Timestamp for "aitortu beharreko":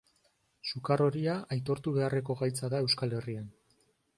1.57-2.37